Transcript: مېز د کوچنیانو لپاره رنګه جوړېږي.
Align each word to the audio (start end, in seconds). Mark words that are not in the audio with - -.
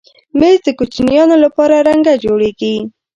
مېز 0.39 0.57
د 0.65 0.67
کوچنیانو 0.79 1.35
لپاره 1.43 1.75
رنګه 1.87 2.13
جوړېږي. 2.23 2.75